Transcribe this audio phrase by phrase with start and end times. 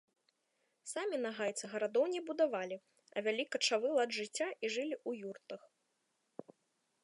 [0.91, 2.77] Самі нагайцы гарадоў не будавалі,
[3.15, 5.61] а вялі качавы лад жыцця і жылі ў юртах.